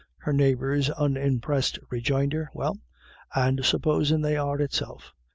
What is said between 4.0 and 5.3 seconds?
they are itself?"